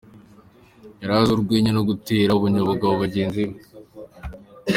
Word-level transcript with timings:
Yari 0.99 1.13
azwiho 1.17 1.35
urwenya 1.37 1.71
no 1.73 1.81
gutera 1.89 2.31
akanyabugabo 2.33 2.93
bagenzi 3.03 3.41
be. 3.47 3.53